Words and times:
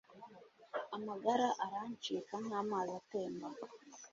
Amagara 0.97 1.47
arancika 1.65 2.35
nk’amazi 2.45 2.91
atemba 3.01 3.47